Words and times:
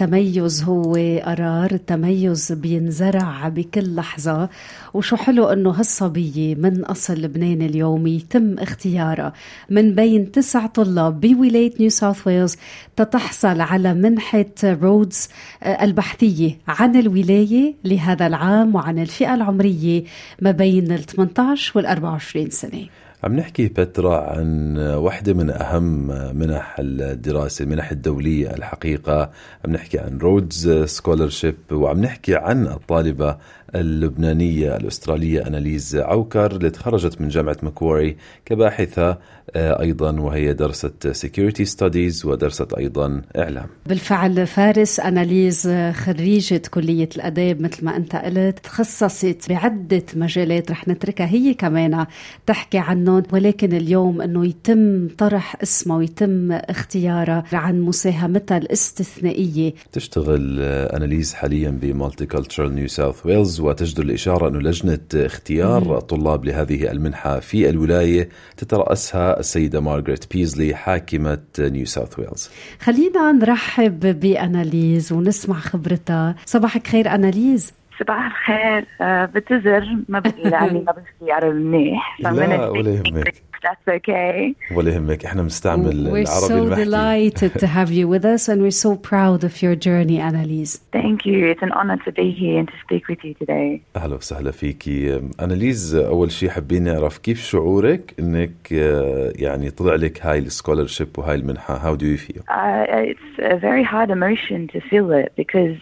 التميز 0.00 0.62
هو 0.62 0.94
قرار 1.24 1.72
التميز 1.72 2.52
بينزرع 2.52 3.48
بكل 3.48 3.94
لحظة. 3.94 4.48
وشو 4.94 5.16
حلو 5.16 5.44
إنه 5.44 5.70
هالصبية 5.70 6.54
من 6.54 6.84
أصل 6.84 7.14
لبنان 7.14 7.62
اليوم 7.62 8.06
يتم 8.06 8.58
اختيارها. 8.58 9.32
من 9.70 9.94
بين 9.94 10.32
تسع 10.32 10.66
طلاب 10.66 11.20
بولاية 11.20 11.72
نيو 11.80 11.88
ساوث 11.88 12.26
ويلز 12.26 12.56
تتحصل 12.96 13.60
على 13.60 13.94
منحة 13.94 14.54
رودز 14.64 15.28
البحثية 15.66 16.58
عن 16.68 16.96
الولاية 16.96 17.74
لهذا 17.84 18.26
العام 18.26 18.74
وعن 18.74 18.98
الفئة 18.98 19.34
العمرية 19.34 20.04
ما 20.42 20.50
بين 20.50 20.92
ال 20.92 21.04
18 21.06 21.72
وال 21.76 21.86
24 21.86 22.50
سنة. 22.50 22.86
عم 23.24 23.36
نحكي 23.36 23.68
بترا 23.68 24.20
عن 24.20 24.78
واحدة 24.78 25.34
من 25.34 25.50
أهم 25.50 26.06
منح 26.36 26.76
الدراسة 26.78 27.62
المنح 27.62 27.90
الدولية 27.90 28.50
الحقيقة. 28.50 29.30
عم 29.64 29.72
نحكي 29.72 29.98
عن 29.98 30.18
رودز 30.18 30.70
سكولرشيب 30.84 31.56
وعم 31.72 32.00
نحكي 32.00 32.36
عن 32.36 32.66
الطالبة 32.66 33.36
اللبنانية 33.74 34.76
الأسترالية 34.76 35.46
أناليز 35.46 35.96
عوكر 35.96 36.56
اللي 36.56 36.70
تخرجت 36.70 37.20
من 37.20 37.28
جامعة 37.28 37.56
مكواري 37.62 38.16
كباحثة 38.44 39.18
أيضا 39.56 40.20
وهي 40.20 40.52
درست 40.52 41.08
سيكوريتي 41.08 41.64
ستاديز 41.64 42.26
ودرست 42.26 42.72
أيضا 42.74 43.22
إعلام. 43.36 43.66
بالفعل 43.86 44.46
فارس 44.46 45.00
أناليز 45.00 45.68
خريجة 45.92 46.62
كلية 46.70 47.08
الأداب 47.16 47.60
مثل 47.60 47.84
ما 47.84 47.96
أنت 47.96 48.16
قلت 48.16 48.58
تخصصت 48.58 49.48
بعدة 49.48 50.02
مجالات 50.16 50.70
رح 50.70 50.88
نتركها 50.88 51.26
هي 51.26 51.54
كمان 51.54 52.06
تحكي 52.46 52.78
عنهم 52.78 53.22
ولكن 53.32 53.72
اليوم 53.72 54.20
أنه 54.20 54.46
يتم 54.46 55.08
طرح 55.08 55.56
اسمها 55.62 55.96
ويتم 55.96 56.52
اختيارها 56.52 57.44
عن 57.52 57.80
مساهمتها 57.80 58.58
الاستثنائية. 58.58 59.74
تشتغل 59.92 60.60
أناليز 60.60 61.34
حاليا 61.34 61.70
بمالتي 61.70 62.26
كولتشرال 62.26 62.74
نيو 62.74 62.88
ساوث 62.88 63.26
ويلز 63.26 63.55
وتجدر 63.60 64.02
الإشارة 64.02 64.48
أنه 64.48 64.58
لجنة 64.58 64.98
اختيار 65.14 65.98
الطلاب 65.98 66.44
لهذه 66.44 66.90
المنحة 66.90 67.40
في 67.40 67.68
الولاية 67.68 68.28
تترأسها 68.56 69.40
السيدة 69.40 69.80
مارغريت 69.80 70.32
بيزلي 70.32 70.74
حاكمة 70.74 71.38
نيو 71.58 71.86
ساوث 71.86 72.18
ويلز. 72.18 72.48
خلينا 72.80 73.32
نرحب 73.32 74.20
بأناليز 74.20 75.12
ونسمع 75.12 75.60
خبرتها. 75.60 76.36
صباحك 76.46 76.86
خير 76.86 77.14
أناليز. 77.14 77.72
صباح 78.00 78.26
الخير 78.26 78.82
uh, 78.82 79.34
بتزر 79.34 79.96
ما 80.08 80.18
بدي 80.18 80.42
لاني 80.42 80.80
ما 80.80 80.92
بحكي 80.92 81.32
عربي 81.32 81.58
منيح 81.58 82.20
لا 82.20 82.68
ولا 82.68 82.90
يهمك 82.90 83.34
That's 83.56 83.88
okay. 83.88 84.54
ولا 84.76 84.94
يهمك 84.94 85.24
إحنا 85.24 85.42
بنستعمل 85.42 86.10
We're 86.10 86.28
العربي 86.28 86.48
so 86.48 86.52
المحكي 86.52 86.84
delighted 86.84 87.52
to 87.60 87.66
have 87.66 87.90
you 87.90 88.06
with 88.06 88.24
us 88.24 88.48
and 88.48 88.62
we're 88.62 88.80
so 88.86 88.94
proud 89.10 89.44
of 89.44 89.62
your 89.62 89.74
journey 89.74 90.18
Annalise 90.20 90.74
Thank 90.92 91.18
you. 91.26 91.38
It's 91.52 91.62
an 91.68 91.72
honor 91.72 91.98
to 92.06 92.12
be 92.12 92.28
here 92.42 92.58
and 92.60 92.68
to 92.68 92.76
speak 92.84 93.08
with 93.08 93.24
you 93.24 93.34
today. 93.34 93.80
أهلا 93.96 94.16
وسهلا 94.16 94.50
فيكي 94.50 95.20
اناليز 95.40 95.94
اول 95.94 96.30
شيء 96.32 96.48
حابين 96.48 96.82
نعرف 96.84 97.18
كيف 97.18 97.42
شعورك 97.44 98.14
انك 98.18 98.72
آه، 98.72 99.32
يعني 99.36 99.70
طلع 99.70 99.94
لك 99.94 100.26
هاي 100.26 100.38
السكولرشيب 100.38 101.08
وهاي 101.18 101.34
المنحه 101.34 101.78
how 101.78 101.98
do 101.98 102.04
you 102.04 102.18
feel 102.30 102.42
Uh, 102.42 102.84
it's 103.10 103.38
a 103.38 103.56
very 103.56 103.84
hard 103.92 104.10
emotion 104.10 104.68
to 104.74 104.80
feel 104.90 105.10
it 105.22 105.32
because 105.36 105.78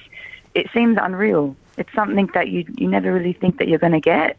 it 0.54 0.66
seems 0.74 0.96
unreal. 1.08 1.54
It's 1.76 1.92
something 1.94 2.28
that 2.34 2.48
you 2.48 2.64
you 2.76 2.88
never 2.88 3.12
really 3.12 3.32
think 3.32 3.58
that 3.58 3.68
you're 3.68 3.78
going 3.78 3.92
to 3.92 4.00
get. 4.00 4.36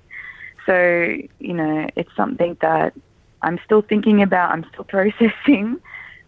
So 0.66 1.17
you 1.39 1.53
know, 1.53 1.89
it's 1.95 2.14
something 2.16 2.58
that 2.61 2.94
I'm 3.41 3.59
still 3.63 3.81
thinking 3.81 4.22
about. 4.22 4.51
I'm 4.51 4.66
still 4.72 4.84
processing. 4.96 5.79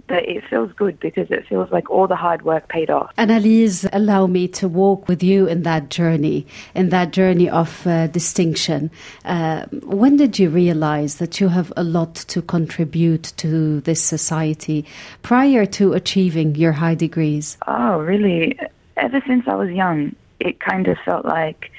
But 0.08 0.24
it 0.24 0.46
feels 0.50 0.72
good 0.72 1.02
because 1.02 1.30
it 1.32 1.46
feels 1.50 1.70
like 1.70 1.90
all 1.90 2.08
the 2.08 2.16
hard 2.16 2.44
work 2.44 2.70
paid 2.70 2.90
off. 2.90 3.12
Annalise, 3.18 3.86
allow 3.92 4.26
me 4.26 4.48
to 4.48 4.70
walk 4.70 5.10
with 5.10 5.22
you 5.22 5.48
in 5.48 5.64
that 5.64 5.90
journey, 5.90 6.48
in 6.74 6.88
that 6.90 7.12
journey 7.12 7.50
of 7.50 7.86
uh, 7.86 8.08
distinction. 8.08 8.90
Uh, 9.26 9.66
when 9.84 10.16
did 10.16 10.40
you 10.40 10.50
realize 10.50 11.16
that 11.16 11.42
you 11.42 11.50
have 11.50 11.74
a 11.76 11.84
lot 11.84 12.16
to 12.16 12.42
contribute 12.42 13.34
to 13.36 13.82
this 13.82 14.02
society 14.02 14.86
prior 15.24 15.66
to 15.66 15.92
achieving 15.92 16.56
your 16.56 16.72
high 16.72 16.96
degrees? 16.96 17.58
Oh, 17.68 18.00
really? 18.00 18.58
Ever 18.96 19.22
since 19.28 19.46
I 19.46 19.56
was 19.56 19.72
young, 19.72 20.16
it 20.40 20.60
kind 20.60 20.88
of 20.88 20.98
felt 21.06 21.26
like 21.26 21.72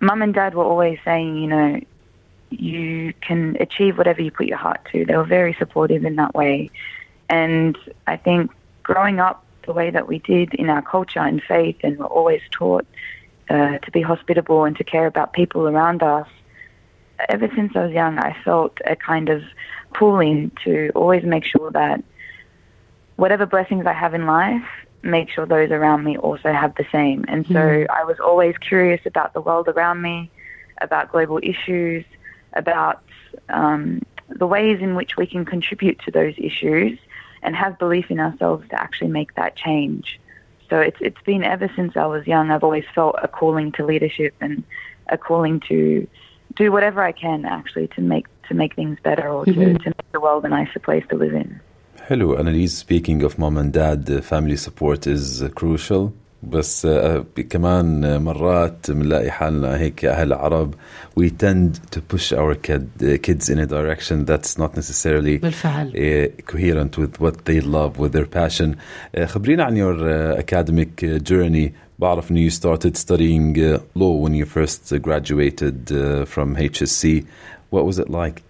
mum 0.00 0.22
and 0.22 0.34
dad 0.34 0.54
were 0.54 0.64
always 0.64 0.98
saying, 1.04 1.36
you 1.36 1.48
know, 1.48 1.80
you 2.50 3.12
can 3.20 3.56
achieve 3.60 3.98
whatever 3.98 4.22
you 4.22 4.30
put 4.30 4.46
your 4.46 4.58
heart 4.58 4.80
to. 4.92 5.04
They 5.04 5.16
were 5.16 5.24
very 5.24 5.54
supportive 5.58 6.04
in 6.04 6.16
that 6.16 6.34
way. 6.34 6.70
And 7.28 7.76
I 8.06 8.16
think 8.16 8.50
growing 8.82 9.18
up 9.18 9.44
the 9.66 9.72
way 9.72 9.90
that 9.90 10.06
we 10.06 10.18
did 10.18 10.54
in 10.54 10.68
our 10.68 10.82
culture 10.82 11.20
and 11.20 11.42
faith, 11.42 11.76
and 11.82 11.98
we're 11.98 12.06
always 12.06 12.42
taught 12.50 12.86
uh, 13.48 13.78
to 13.78 13.90
be 13.90 14.02
hospitable 14.02 14.64
and 14.64 14.76
to 14.76 14.84
care 14.84 15.06
about 15.06 15.32
people 15.32 15.66
around 15.66 16.02
us, 16.02 16.28
ever 17.28 17.50
since 17.54 17.74
I 17.74 17.84
was 17.86 17.92
young, 17.92 18.18
I 18.18 18.36
felt 18.44 18.78
a 18.86 18.96
kind 18.96 19.28
of 19.28 19.42
pulling 19.94 20.50
to 20.64 20.90
always 20.94 21.24
make 21.24 21.44
sure 21.44 21.70
that 21.70 22.02
whatever 23.16 23.46
blessings 23.46 23.86
I 23.86 23.92
have 23.92 24.14
in 24.14 24.26
life, 24.26 24.66
make 25.04 25.30
sure 25.30 25.46
those 25.46 25.70
around 25.70 26.04
me 26.04 26.16
also 26.16 26.52
have 26.52 26.74
the 26.76 26.86
same. 26.90 27.24
And 27.28 27.46
so 27.46 27.86
I 27.90 28.04
was 28.04 28.18
always 28.20 28.56
curious 28.58 29.00
about 29.04 29.34
the 29.34 29.40
world 29.40 29.68
around 29.68 30.02
me, 30.02 30.30
about 30.80 31.12
global 31.12 31.38
issues, 31.42 32.04
about 32.54 33.02
um, 33.48 34.02
the 34.28 34.46
ways 34.46 34.80
in 34.80 34.94
which 34.94 35.16
we 35.16 35.26
can 35.26 35.44
contribute 35.44 35.98
to 36.00 36.10
those 36.10 36.34
issues 36.38 36.98
and 37.42 37.54
have 37.54 37.78
belief 37.78 38.10
in 38.10 38.18
ourselves 38.18 38.66
to 38.70 38.80
actually 38.80 39.10
make 39.10 39.34
that 39.34 39.54
change. 39.56 40.18
So 40.70 40.80
it's 40.80 40.96
it's 41.00 41.20
been 41.24 41.44
ever 41.44 41.70
since 41.76 41.96
I 41.96 42.06
was 42.06 42.26
young. 42.26 42.50
I've 42.50 42.64
always 42.64 42.86
felt 42.94 43.16
a 43.22 43.28
calling 43.28 43.70
to 43.72 43.84
leadership 43.84 44.34
and 44.40 44.64
a 45.08 45.18
calling 45.18 45.60
to 45.68 46.08
do 46.56 46.72
whatever 46.72 47.02
I 47.02 47.12
can 47.12 47.44
actually 47.44 47.88
to 47.88 48.00
make 48.00 48.26
to 48.48 48.54
make 48.54 48.74
things 48.74 48.98
better 49.02 49.28
or 49.28 49.44
to, 49.44 49.52
to 49.52 49.84
make 49.84 50.12
the 50.12 50.20
world 50.20 50.44
a 50.44 50.48
nicer 50.48 50.78
place 50.78 51.04
to 51.10 51.16
live 51.16 51.34
in. 51.34 51.60
حلو 52.03 52.37
Annalise 52.37 52.77
speaking 52.85 53.23
of 53.23 53.37
mom 53.39 53.57
and 53.57 53.73
dad 53.73 54.09
uh, 54.09 54.21
family 54.21 54.57
support 54.57 55.07
is 55.07 55.43
uh, 55.43 55.49
crucial 55.49 56.11
بس 56.43 56.87
uh, 56.87 57.39
كمان 57.49 58.21
مرات 58.21 58.91
بنلاقي 58.91 59.31
حالنا 59.31 59.77
هيك 59.77 60.05
أهل 60.05 60.33
عرب 60.33 60.73
we 61.19 61.29
tend 61.29 61.79
to 61.95 61.99
push 62.13 62.33
our 62.33 62.55
kid, 62.55 62.87
uh, 63.03 63.17
kids 63.21 63.49
in 63.49 63.59
a 63.59 63.65
direction 63.65 64.25
that's 64.25 64.57
not 64.57 64.75
necessarily 64.75 65.37
بالفعل. 65.37 65.91
uh, 65.93 66.41
coherent 66.51 66.97
with 66.97 67.19
what 67.19 67.45
they 67.45 67.59
love 67.59 67.99
with 67.99 68.11
their 68.13 68.25
passion 68.25 68.75
uh, 69.17 69.25
خبرينا 69.25 69.63
عن 69.63 69.77
your 69.77 69.99
uh, 69.99 70.39
academic 70.39 71.03
uh, 71.03 71.19
journey 71.31 71.71
بعرف 71.99 72.31
انه 72.31 72.49
you 72.49 72.53
started 72.53 72.97
studying 72.97 73.57
uh, 73.57 73.79
law 73.95 74.13
when 74.25 74.33
you 74.33 74.45
first 74.45 74.93
uh, 74.93 74.97
graduated 74.97 75.91
uh, 75.91 76.25
from 76.25 76.55
HSC 76.55 77.25
what 77.71 77.85
was 77.85 77.99
it 77.99 78.09
like 78.09 78.41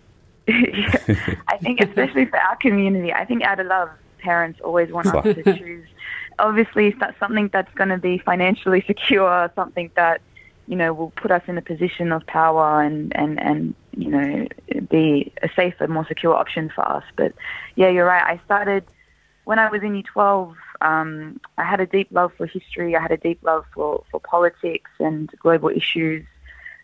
I 0.48 1.56
think 1.62 1.80
especially 1.80 2.26
for 2.26 2.38
our 2.38 2.56
community, 2.56 3.12
I 3.12 3.24
think 3.24 3.42
out 3.42 3.60
of 3.60 3.66
love, 3.66 3.88
parents 4.18 4.60
always 4.62 4.90
want 4.90 5.06
us 5.06 5.24
to 5.24 5.42
choose. 5.58 5.86
Obviously, 6.38 6.94
that's 6.98 7.18
something 7.18 7.48
that's 7.52 7.72
going 7.74 7.90
to 7.90 7.98
be 7.98 8.18
financially 8.18 8.82
secure, 8.86 9.50
something 9.54 9.90
that 9.96 10.20
you 10.66 10.76
know 10.76 10.92
will 10.92 11.10
put 11.10 11.30
us 11.30 11.42
in 11.46 11.56
a 11.56 11.62
position 11.62 12.12
of 12.12 12.26
power 12.26 12.82
and 12.82 13.14
and 13.16 13.40
and 13.40 13.74
you 13.96 14.10
know 14.10 14.46
be 14.90 15.32
a 15.42 15.48
safer, 15.54 15.86
more 15.88 16.06
secure 16.06 16.34
option 16.34 16.70
for 16.74 16.86
us. 16.86 17.04
But 17.16 17.32
yeah, 17.76 17.88
you're 17.88 18.06
right. 18.06 18.22
I 18.22 18.40
started 18.44 18.84
when 19.44 19.58
I 19.58 19.70
was 19.70 19.82
in 19.82 19.94
year 19.94 20.04
12. 20.12 20.56
Um, 20.80 21.40
I 21.56 21.64
had 21.64 21.80
a 21.80 21.86
deep 21.86 22.08
love 22.10 22.32
for 22.36 22.46
history. 22.46 22.96
I 22.96 23.00
had 23.00 23.12
a 23.12 23.16
deep 23.16 23.42
love 23.42 23.64
for 23.72 24.04
for 24.10 24.20
politics 24.20 24.90
and 24.98 25.30
global 25.38 25.70
issues, 25.70 26.26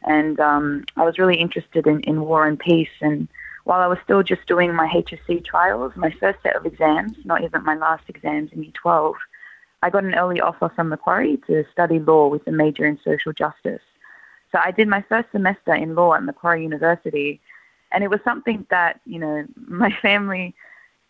and 0.04 0.38
um, 0.40 0.84
I 0.96 1.04
was 1.04 1.18
really 1.18 1.36
interested 1.36 1.86
in, 1.86 2.00
in 2.00 2.22
war 2.22 2.46
and 2.46 2.58
peace 2.58 2.96
and 3.02 3.28
while 3.64 3.80
I 3.80 3.86
was 3.86 3.98
still 4.04 4.22
just 4.22 4.46
doing 4.46 4.74
my 4.74 4.88
HSC 4.88 5.44
trials, 5.44 5.92
my 5.96 6.10
first 6.18 6.42
set 6.42 6.56
of 6.56 6.66
exams, 6.66 7.16
not 7.24 7.44
even 7.44 7.64
my 7.64 7.74
last 7.74 8.04
exams 8.08 8.52
in 8.52 8.62
year 8.62 8.72
12, 8.74 9.14
I 9.82 9.90
got 9.90 10.04
an 10.04 10.14
early 10.14 10.40
offer 10.40 10.70
from 10.74 10.88
Macquarie 10.90 11.38
to 11.46 11.64
study 11.72 11.98
law 11.98 12.28
with 12.28 12.46
a 12.46 12.52
major 12.52 12.84
in 12.84 12.98
social 13.04 13.32
justice. 13.32 13.82
So 14.52 14.58
I 14.62 14.70
did 14.70 14.88
my 14.88 15.02
first 15.08 15.28
semester 15.32 15.74
in 15.74 15.94
law 15.94 16.14
at 16.14 16.22
Macquarie 16.22 16.62
University, 16.62 17.40
and 17.92 18.04
it 18.04 18.10
was 18.10 18.20
something 18.24 18.66
that, 18.70 19.00
you 19.06 19.18
know, 19.18 19.44
my 19.68 19.92
family, 20.02 20.54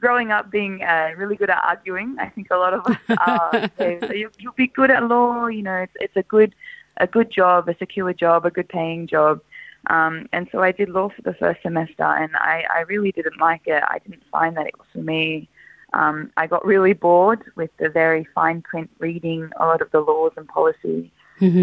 growing 0.00 0.30
up 0.30 0.50
being 0.50 0.82
uh, 0.82 1.10
really 1.16 1.36
good 1.36 1.50
at 1.50 1.62
arguing, 1.62 2.16
I 2.18 2.28
think 2.28 2.48
a 2.50 2.56
lot 2.56 2.74
of 2.74 2.86
us 2.86 3.18
are. 3.18 3.70
so 3.78 3.98
so 4.06 4.12
you, 4.12 4.30
you'll 4.38 4.52
be 4.52 4.68
good 4.68 4.90
at 4.90 5.04
law, 5.04 5.46
you 5.46 5.62
know, 5.62 5.76
it's, 5.76 5.92
it's 5.96 6.16
a 6.16 6.22
good, 6.22 6.54
a 6.98 7.06
good 7.06 7.30
job, 7.30 7.68
a 7.68 7.76
secure 7.76 8.12
job, 8.12 8.46
a 8.46 8.50
good 8.50 8.68
paying 8.68 9.06
job. 9.06 9.40
Um, 9.86 10.28
and 10.32 10.48
so 10.52 10.62
I 10.62 10.72
did 10.72 10.90
law 10.90 11.08
for 11.08 11.22
the 11.22 11.34
first 11.34 11.62
semester, 11.62 12.04
and 12.04 12.36
I, 12.36 12.64
I 12.74 12.80
really 12.80 13.12
didn't 13.12 13.40
like 13.40 13.62
it. 13.66 13.82
I 13.86 13.98
didn't 13.98 14.22
find 14.30 14.56
that 14.56 14.66
it 14.66 14.78
was 14.78 14.86
for 14.92 14.98
me. 14.98 15.48
Um, 15.92 16.30
I 16.36 16.46
got 16.46 16.64
really 16.64 16.92
bored 16.92 17.42
with 17.56 17.70
the 17.78 17.88
very 17.88 18.26
fine 18.34 18.62
print 18.62 18.90
reading 18.98 19.50
a 19.58 19.66
lot 19.66 19.80
of 19.80 19.90
the 19.90 20.00
laws 20.00 20.32
and 20.36 20.46
policy. 20.46 21.10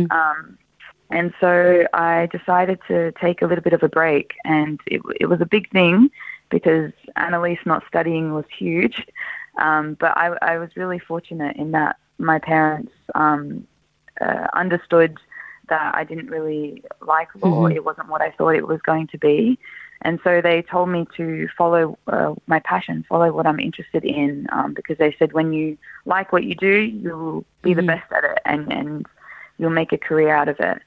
Um, 0.09 0.57
And 1.09 1.33
so 1.39 1.85
I 1.93 2.27
decided 2.31 2.79
to 2.87 3.13
take 3.13 3.41
a 3.41 3.45
little 3.45 3.63
bit 3.63 3.73
of 3.73 3.83
a 3.83 3.87
break, 3.87 4.33
and 4.43 4.79
it, 4.87 5.01
it 5.19 5.27
was 5.27 5.39
a 5.41 5.45
big 5.45 5.69
thing 5.71 6.11
because 6.49 6.91
Annalise 7.15 7.59
not 7.65 7.83
studying 7.87 8.33
was 8.33 8.45
huge. 8.57 9.05
Um, 9.57 9.95
but 9.99 10.15
I, 10.17 10.35
I, 10.41 10.57
was 10.59 10.69
really 10.75 10.99
fortunate 10.99 11.55
in 11.55 11.71
that 11.71 11.97
my 12.19 12.37
parents 12.37 12.91
um, 13.15 13.65
uh, 14.21 14.47
understood 14.53 15.17
that 15.69 15.95
I 15.95 16.03
didn't 16.03 16.27
really 16.27 16.83
like 17.01 17.29
law. 17.35 17.63
Mm-hmm. 17.63 17.75
It 17.75 17.85
wasn't 17.85 18.09
what 18.09 18.21
I 18.21 18.31
thought 18.31 18.55
it 18.55 18.67
was 18.67 18.81
going 18.81 19.07
to 19.07 19.17
be. 19.17 19.59
And 20.03 20.19
so 20.23 20.41
they 20.41 20.61
told 20.61 20.89
me 20.89 21.07
to 21.17 21.47
follow 21.57 21.97
uh, 22.07 22.35
my 22.45 22.59
passion, 22.59 23.03
follow 23.09 23.31
what 23.31 23.47
I'm 23.47 23.59
interested 23.59 24.05
in, 24.05 24.47
um, 24.51 24.73
because 24.73 24.97
they 24.97 25.15
said 25.17 25.33
when 25.33 25.53
you 25.53 25.77
like 26.05 26.31
what 26.31 26.43
you 26.43 26.53
do, 26.55 26.67
you'll 26.69 27.45
be 27.63 27.71
mm-hmm. 27.71 27.79
the 27.79 27.87
best 27.87 28.11
at 28.11 28.23
it 28.23 28.39
and, 28.45 28.71
and 28.71 29.05
you'll 29.57 29.71
make 29.71 29.91
a 29.91 29.97
career 29.97 30.35
out 30.35 30.49
of 30.49 30.59
it. 30.59 30.81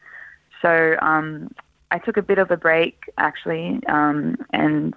So 0.62 0.96
um, 1.00 1.50
I 1.90 1.98
took 1.98 2.16
a 2.16 2.22
bit 2.22 2.38
of 2.38 2.50
a 2.50 2.56
break 2.56 3.04
actually, 3.18 3.80
um, 3.88 4.36
and 4.52 4.94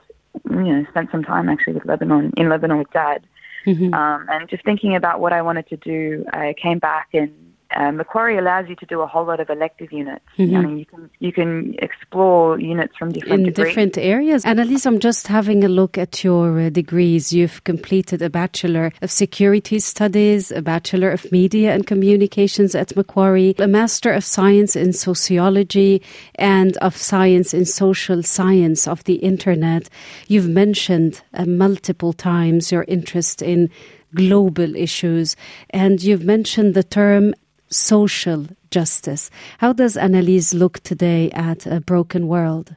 you 0.49 0.55
know 0.55 0.85
spent 0.89 1.11
some 1.11 1.23
time 1.23 1.49
actually 1.49 1.73
with 1.73 1.85
Lebanon 1.85 2.33
in 2.37 2.49
Lebanon 2.49 2.79
with 2.79 2.91
Dad, 2.91 3.25
mm-hmm. 3.65 3.93
um, 3.93 4.27
and 4.29 4.49
just 4.49 4.63
thinking 4.63 4.95
about 4.95 5.19
what 5.19 5.33
I 5.33 5.41
wanted 5.41 5.67
to 5.69 5.77
do. 5.77 6.25
I 6.33 6.53
came 6.61 6.79
back 6.79 7.09
and 7.13 7.52
uh, 7.75 7.91
Macquarie 7.91 8.37
allows 8.37 8.67
you 8.69 8.75
to 8.75 8.85
do 8.85 9.01
a 9.01 9.07
whole 9.07 9.25
lot 9.25 9.39
of 9.39 9.49
elective 9.49 9.91
units. 9.91 10.25
Mm-hmm. 10.37 10.55
I 10.55 10.61
mean, 10.61 10.77
you 10.77 10.85
can 10.85 11.09
you 11.19 11.31
can 11.31 11.75
explore 11.79 12.59
units 12.59 12.95
from 12.97 13.11
different 13.11 13.33
in 13.33 13.43
degrees. 13.45 13.67
different 13.67 13.97
areas. 13.97 14.45
Annalise, 14.45 14.85
I'm 14.85 14.99
just 14.99 15.27
having 15.27 15.63
a 15.63 15.67
look 15.67 15.97
at 15.97 16.23
your 16.23 16.59
uh, 16.59 16.69
degrees. 16.69 17.33
You've 17.33 17.63
completed 17.63 18.21
a 18.21 18.29
bachelor 18.29 18.91
of 19.01 19.11
security 19.11 19.79
studies, 19.79 20.51
a 20.51 20.61
bachelor 20.61 21.09
of 21.11 21.31
media 21.31 21.73
and 21.73 21.87
communications 21.87 22.75
at 22.75 22.95
Macquarie, 22.95 23.55
a 23.59 23.67
master 23.67 24.11
of 24.11 24.23
science 24.23 24.75
in 24.75 24.93
sociology, 24.93 26.01
and 26.35 26.77
of 26.77 26.95
science 26.95 27.53
in 27.53 27.65
social 27.65 28.23
science 28.23 28.87
of 28.87 29.03
the 29.05 29.15
internet. 29.15 29.89
You've 30.27 30.49
mentioned 30.49 31.21
uh, 31.33 31.45
multiple 31.45 32.13
times 32.13 32.71
your 32.71 32.85
interest 32.87 33.41
in 33.41 33.69
global 34.13 34.75
issues. 34.75 35.35
And 35.69 36.01
you've 36.01 36.23
mentioned 36.23 36.73
the 36.73 36.83
term 36.83 37.33
social 37.73 38.47
justice. 38.71 39.29
How 39.57 39.73
does 39.73 39.97
Annalise 39.97 40.53
look 40.53 40.79
today 40.81 41.31
at 41.31 41.65
a 41.65 41.81
broken 41.81 42.27
world? 42.27 42.75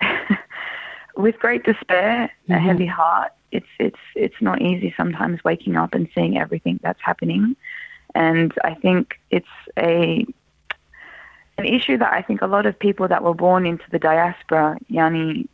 With 1.16 1.38
great 1.38 1.64
despair, 1.64 2.30
mm-hmm. 2.44 2.52
a 2.52 2.58
heavy 2.58 2.86
heart. 2.86 3.32
It's 3.50 3.66
it's 3.78 3.98
it's 4.14 4.40
not 4.40 4.60
easy 4.60 4.92
sometimes 4.96 5.42
waking 5.42 5.76
up 5.76 5.94
and 5.94 6.06
seeing 6.14 6.36
everything 6.36 6.78
that's 6.82 7.00
happening, 7.02 7.56
and 8.14 8.52
I 8.62 8.74
think 8.74 9.18
it's 9.30 9.46
a 9.78 10.26
an 11.56 11.64
issue 11.64 11.96
that 11.98 12.12
I 12.12 12.22
think 12.22 12.42
a 12.42 12.46
lot 12.46 12.66
of 12.66 12.78
people 12.78 13.08
that 13.08 13.24
were 13.24 13.34
born 13.34 13.66
into 13.66 13.84
the 13.90 13.98
diaspora, 13.98 14.78
Yani 14.90 15.48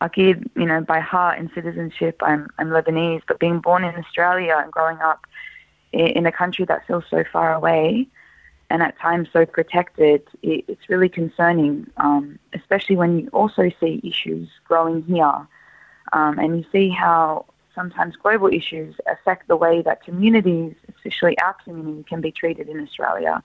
Akid, 0.00 0.48
you 0.56 0.66
know, 0.66 0.80
by 0.80 1.00
heart 1.00 1.38
and 1.38 1.50
citizenship, 1.54 2.20
I'm 2.22 2.48
I'm 2.58 2.68
Lebanese, 2.68 3.22
but 3.28 3.38
being 3.38 3.60
born 3.60 3.84
in 3.84 3.94
Australia 3.94 4.58
and 4.62 4.72
growing 4.72 4.98
up 4.98 5.24
in 5.92 6.26
a 6.26 6.32
country 6.32 6.64
that 6.66 6.86
feels 6.86 7.04
so 7.10 7.24
far 7.32 7.52
away 7.52 8.08
and 8.70 8.82
at 8.82 8.96
times 8.98 9.28
so 9.32 9.44
protected, 9.44 10.22
it's 10.42 10.88
really 10.88 11.08
concerning, 11.08 11.90
um, 11.96 12.38
especially 12.54 12.96
when 12.96 13.18
you 13.18 13.28
also 13.32 13.70
see 13.80 14.00
issues 14.04 14.48
growing 14.64 15.02
here. 15.02 15.46
Um, 16.12 16.38
and 16.38 16.56
you 16.56 16.64
see 16.70 16.88
how 16.88 17.46
sometimes 17.74 18.14
global 18.16 18.46
issues 18.46 18.94
affect 19.08 19.48
the 19.48 19.56
way 19.56 19.82
that 19.82 20.04
communities, 20.04 20.74
especially 20.88 21.36
our 21.40 21.54
community, 21.64 22.04
can 22.04 22.20
be 22.20 22.30
treated 22.30 22.68
in 22.68 22.80
Australia. 22.80 23.42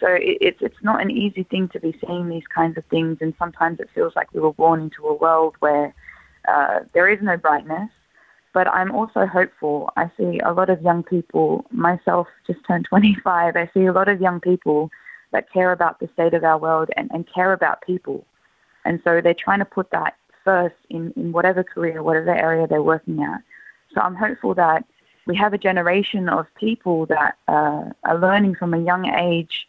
So 0.00 0.08
it, 0.08 0.38
it's 0.40 0.62
it's 0.62 0.82
not 0.82 1.02
an 1.02 1.10
easy 1.10 1.44
thing 1.44 1.68
to 1.68 1.80
be 1.80 1.96
seeing 2.04 2.28
these 2.28 2.46
kinds 2.46 2.78
of 2.78 2.84
things, 2.86 3.18
and 3.20 3.34
sometimes 3.38 3.80
it 3.80 3.90
feels 3.94 4.16
like 4.16 4.32
we 4.32 4.40
were 4.40 4.52
born 4.52 4.80
into 4.80 5.06
a 5.06 5.14
world 5.14 5.56
where 5.60 5.94
uh, 6.48 6.80
there 6.94 7.08
is 7.08 7.20
no 7.22 7.36
brightness, 7.36 7.90
but 8.54 8.68
I'm 8.68 8.92
also 8.92 9.26
hopeful. 9.26 9.90
I 9.96 10.10
see 10.16 10.38
a 10.38 10.52
lot 10.52 10.70
of 10.70 10.80
young 10.80 11.02
people, 11.02 11.66
myself 11.70 12.28
just 12.46 12.60
turned 12.66 12.86
25, 12.86 13.56
I 13.56 13.68
see 13.74 13.84
a 13.84 13.92
lot 13.92 14.08
of 14.08 14.20
young 14.20 14.40
people 14.40 14.90
that 15.32 15.52
care 15.52 15.72
about 15.72 15.98
the 15.98 16.08
state 16.14 16.32
of 16.32 16.44
our 16.44 16.56
world 16.56 16.88
and, 16.96 17.10
and 17.12 17.28
care 17.34 17.52
about 17.52 17.82
people. 17.82 18.24
And 18.84 19.00
so 19.02 19.20
they're 19.20 19.34
trying 19.34 19.58
to 19.58 19.64
put 19.64 19.90
that 19.90 20.16
first 20.44 20.76
in, 20.88 21.12
in 21.16 21.32
whatever 21.32 21.64
career, 21.64 22.02
whatever 22.02 22.34
area 22.34 22.66
they're 22.66 22.82
working 22.82 23.22
at. 23.22 23.40
So 23.92 24.00
I'm 24.00 24.14
hopeful 24.14 24.54
that 24.54 24.84
we 25.26 25.34
have 25.36 25.52
a 25.52 25.58
generation 25.58 26.28
of 26.28 26.46
people 26.54 27.06
that 27.06 27.36
uh, 27.48 27.90
are 28.04 28.18
learning 28.18 28.54
from 28.54 28.72
a 28.72 28.78
young 28.78 29.06
age 29.06 29.66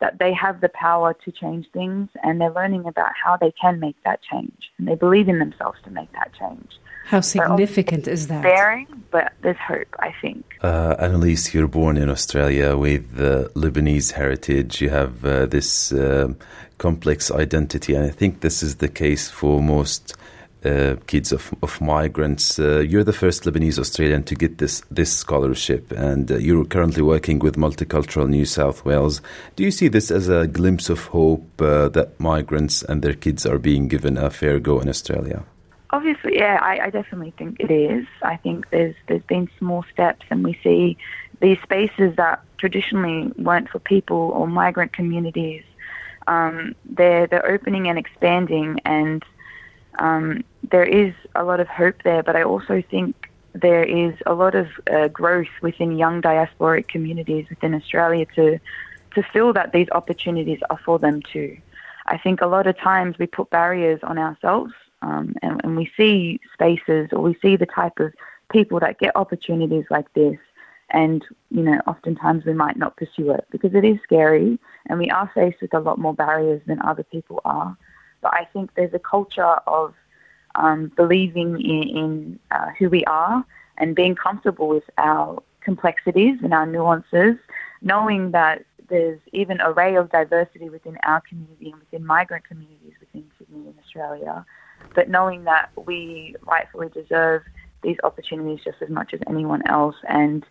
that 0.00 0.18
they 0.18 0.32
have 0.32 0.60
the 0.60 0.68
power 0.70 1.14
to 1.24 1.32
change 1.32 1.66
things 1.72 2.08
and 2.22 2.40
they're 2.40 2.52
learning 2.52 2.86
about 2.86 3.12
how 3.22 3.36
they 3.36 3.52
can 3.60 3.80
make 3.80 3.96
that 4.04 4.20
change 4.22 4.70
and 4.78 4.86
they 4.86 4.94
believe 4.94 5.28
in 5.28 5.38
themselves 5.38 5.78
to 5.84 5.90
make 5.90 6.10
that 6.12 6.30
change. 6.38 6.70
How 7.06 7.20
significant 7.20 8.08
is 8.08 8.26
that? 8.26 8.42
Varying, 8.42 9.04
but 9.12 9.32
there's 9.42 9.56
hope, 9.58 9.94
I 10.00 10.12
think. 10.20 10.44
Uh, 10.60 10.96
Annalise, 10.98 11.54
you're 11.54 11.68
born 11.68 11.96
in 11.96 12.10
Australia 12.10 12.76
with 12.76 13.06
uh, 13.20 13.48
Lebanese 13.54 14.12
heritage. 14.14 14.80
You 14.80 14.90
have 14.90 15.24
uh, 15.24 15.46
this 15.46 15.92
uh, 15.92 16.34
complex 16.78 17.30
identity, 17.30 17.94
and 17.94 18.04
I 18.04 18.10
think 18.10 18.40
this 18.40 18.60
is 18.60 18.76
the 18.76 18.88
case 18.88 19.30
for 19.30 19.62
most 19.62 20.16
uh, 20.64 20.96
kids 21.06 21.32
of, 21.32 21.54
of 21.62 21.80
migrants. 21.80 22.58
Uh, 22.58 22.78
you're 22.78 23.04
the 23.04 23.12
first 23.12 23.44
Lebanese 23.44 23.78
Australian 23.78 24.24
to 24.24 24.34
get 24.34 24.58
this 24.58 24.82
this 24.90 25.12
scholarship, 25.12 25.92
and 25.92 26.30
uh, 26.30 26.36
you're 26.36 26.64
currently 26.64 27.02
working 27.02 27.38
with 27.38 27.56
Multicultural 27.56 28.28
New 28.28 28.44
South 28.44 28.84
Wales. 28.84 29.20
Do 29.54 29.62
you 29.62 29.70
see 29.70 29.88
this 29.88 30.10
as 30.10 30.28
a 30.28 30.46
glimpse 30.46 30.88
of 30.90 31.06
hope 31.06 31.60
uh, 31.60 31.88
that 31.90 32.18
migrants 32.18 32.82
and 32.82 33.02
their 33.02 33.14
kids 33.14 33.46
are 33.46 33.58
being 33.58 33.88
given 33.88 34.16
a 34.16 34.30
fair 34.30 34.58
go 34.58 34.80
in 34.80 34.88
Australia? 34.88 35.44
Obviously, 35.90 36.36
yeah, 36.36 36.58
I, 36.60 36.86
I 36.86 36.90
definitely 36.90 37.32
think 37.38 37.60
it 37.60 37.70
is. 37.70 38.06
I 38.22 38.36
think 38.36 38.68
there's 38.70 38.94
there's 39.06 39.22
been 39.22 39.48
small 39.58 39.84
steps, 39.92 40.26
and 40.30 40.42
we 40.42 40.58
see 40.62 40.96
these 41.40 41.58
spaces 41.62 42.16
that 42.16 42.42
traditionally 42.58 43.32
weren't 43.36 43.68
for 43.68 43.78
people 43.78 44.16
or 44.16 44.46
migrant 44.46 44.92
communities. 44.92 45.62
Um, 46.26 46.74
they're 46.84 47.26
they're 47.26 47.48
opening 47.48 47.88
and 47.88 47.98
expanding, 47.98 48.80
and 48.84 49.24
um, 49.98 50.44
there 50.70 50.84
is 50.84 51.14
a 51.34 51.44
lot 51.44 51.60
of 51.60 51.68
hope 51.68 52.02
there. 52.04 52.22
But 52.22 52.36
I 52.36 52.42
also 52.42 52.82
think 52.90 53.30
there 53.52 53.84
is 53.84 54.14
a 54.26 54.34
lot 54.34 54.54
of 54.54 54.68
uh, 54.92 55.08
growth 55.08 55.48
within 55.62 55.96
young 55.96 56.20
diasporic 56.20 56.88
communities 56.88 57.46
within 57.48 57.74
Australia 57.74 58.26
to 58.34 58.58
to 59.14 59.22
feel 59.32 59.52
that 59.54 59.72
these 59.72 59.88
opportunities 59.92 60.60
are 60.68 60.78
for 60.84 60.98
them 60.98 61.22
too. 61.22 61.56
I 62.06 62.18
think 62.18 62.42
a 62.42 62.46
lot 62.46 62.66
of 62.66 62.78
times 62.78 63.16
we 63.18 63.26
put 63.26 63.48
barriers 63.48 63.98
on 64.02 64.18
ourselves 64.18 64.72
um, 65.00 65.34
and, 65.42 65.60
and 65.64 65.76
we 65.76 65.90
see 65.96 66.38
spaces 66.52 67.08
or 67.12 67.20
we 67.20 67.36
see 67.40 67.56
the 67.56 67.66
type 67.66 67.98
of 67.98 68.12
people 68.50 68.78
that 68.80 68.98
get 68.98 69.16
opportunities 69.16 69.84
like 69.90 70.12
this 70.12 70.36
and 70.90 71.24
you 71.50 71.62
know 71.62 71.80
oftentimes 71.86 72.44
we 72.44 72.52
might 72.52 72.76
not 72.76 72.96
pursue 72.96 73.30
it 73.32 73.44
because 73.50 73.74
it 73.74 73.84
is 73.84 73.98
scary 74.04 74.58
and 74.88 74.98
we 74.98 75.10
are 75.10 75.30
faced 75.34 75.60
with 75.60 75.74
a 75.74 75.80
lot 75.80 75.98
more 75.98 76.14
barriers 76.14 76.62
than 76.66 76.80
other 76.82 77.02
people 77.02 77.40
are 77.44 77.76
but 78.20 78.32
i 78.34 78.44
think 78.52 78.70
there's 78.74 78.94
a 78.94 78.98
culture 78.98 79.56
of 79.66 79.94
um, 80.54 80.90
believing 80.96 81.60
in, 81.60 81.82
in 81.96 82.38
uh, 82.50 82.70
who 82.78 82.88
we 82.88 83.04
are 83.04 83.44
and 83.76 83.94
being 83.94 84.14
comfortable 84.14 84.68
with 84.68 84.84
our 84.96 85.42
complexities 85.60 86.38
and 86.42 86.54
our 86.54 86.66
nuances 86.66 87.36
knowing 87.82 88.30
that 88.30 88.64
there's 88.88 89.20
even 89.32 89.60
a 89.60 89.70
array 89.70 89.96
of 89.96 90.10
diversity 90.10 90.68
within 90.68 90.96
our 91.02 91.20
community 91.22 91.70
and 91.70 91.80
within 91.80 92.06
migrant 92.06 92.44
communities 92.44 92.92
within 93.00 93.24
sydney 93.38 93.66
and 93.66 93.74
australia. 93.82 94.44
But 94.94 95.08
knowing 95.08 95.44
that 95.44 95.70
we 95.86 96.36
rightfully 96.46 96.88
deserve 96.88 97.42
these 97.82 97.96
opportunities 98.04 98.64
just 98.64 98.78
as 98.80 98.88
much 98.88 99.14
as 99.14 99.20
anyone 99.28 99.62
else. 99.66 99.96
And 100.08 100.44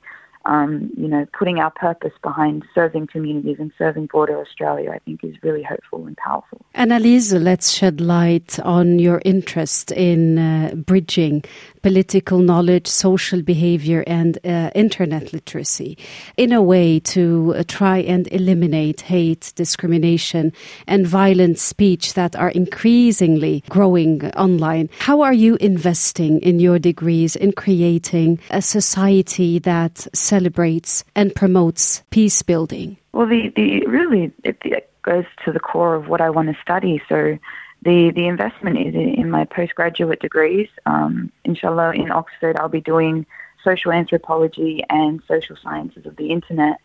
um, 0.46 0.92
you 0.96 1.08
know, 1.08 1.25
putting 1.38 1.60
our 1.60 1.72
purpose 1.72 2.14
behind 2.22 2.64
serving 2.74 3.08
communities 3.08 3.58
and 3.60 3.72
serving 3.78 4.06
broader 4.08 4.40
Australia, 4.40 4.92
I 4.92 5.00
think 5.00 5.24
is 5.24 5.36
really 5.42 5.64
hopeful 5.64 6.06
and 6.06 6.16
powerful. 6.18 6.62
Annalise, 6.75 7.34
let's 7.34 7.72
shed 7.72 8.00
light 8.00 8.60
on 8.60 9.00
your 9.00 9.22
interest 9.25 9.92
in 9.92 10.38
uh, 10.38 10.75
bridging 10.75 11.44
political 11.82 12.40
knowledge, 12.40 12.88
social 12.88 13.42
behavior, 13.42 14.04
and 14.08 14.38
uh, 14.46 14.70
internet 14.75 15.34
literacy 15.34 15.98
in 16.38 16.52
a 16.52 16.62
way 16.62 17.00
to 17.00 17.54
uh, 17.58 17.64
try 17.68 17.98
and 17.98 18.28
eliminate 18.32 19.02
hate, 19.02 19.52
discrimination, 19.56 20.54
and 20.88 21.08
violent 21.08 21.58
speech 21.58 22.14
that 22.14 22.36
are 22.36 22.50
increasingly 22.50 23.64
growing 23.70 24.25
online. 24.32 24.90
How 25.00 25.22
are 25.22 25.34
you 25.34 25.56
investing 25.56 26.40
in 26.42 26.60
your 26.60 26.80
degrees 26.80 27.36
in 27.36 27.52
creating 27.52 28.40
a 28.50 28.62
society 28.62 29.60
that 29.60 30.08
celebrates 30.36 31.06
and 31.15 31.34
promotes 31.34 32.04
peace 32.10 32.42
building? 32.42 32.98
Well, 33.13 33.27
the, 33.27 33.54
the 33.56 33.86
really 33.88 34.34
it, 34.44 34.58
it 34.65 34.89
goes 35.01 35.25
to 35.46 35.51
the 35.54 35.62
core 35.62 35.96
of 35.96 36.10
what 36.10 36.20
I 36.20 36.30
want 36.30 36.48
to 36.50 36.62
study. 36.62 37.01
So 37.08 37.38
the, 37.84 38.12
the 38.12 38.27
investment 38.27 38.77
is 38.88 38.94
in 39.22 39.30
my 39.30 39.46
postgraduate 39.46 40.20
degrees. 40.20 40.68
Um, 40.86 41.32
inshallah, 41.46 41.92
in 41.94 42.12
Oxford, 42.12 42.58
I'll 42.58 42.77
be 42.82 42.82
doing 42.82 43.25
social 43.63 43.92
anthropology 43.94 44.84
and 44.89 45.22
social 45.25 45.56
sciences 45.63 46.06
of 46.06 46.18
the 46.18 46.32
internet 46.32 46.77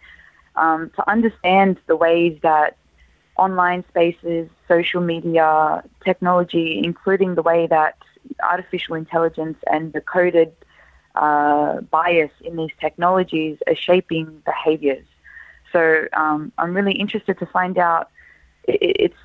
um, 0.54 0.90
to 0.96 1.10
understand 1.10 1.78
the 1.86 1.96
ways 1.96 2.38
that 2.42 2.76
online 3.36 3.82
spaces, 3.88 4.48
social 4.68 5.00
media, 5.00 5.82
technology, 6.04 6.80
including 6.84 7.34
the 7.34 7.42
way 7.42 7.66
that 7.66 7.96
artificial 8.52 8.94
intelligence 8.94 9.58
and 9.72 9.92
the 9.92 10.00
coded 10.00 10.52
uh, 11.14 11.80
bias 11.80 12.30
in 12.42 12.56
these 12.56 12.70
technologies 12.80 13.58
are 13.66 13.74
shaping 13.74 14.42
behaviors. 14.44 15.06
So 15.72 16.06
um, 16.12 16.52
I'm 16.58 16.74
really 16.74 16.92
interested 16.92 17.38
to 17.38 17.46
find 17.46 17.78
out. 17.78 18.10
It, 18.64 18.96
it's 19.00 19.16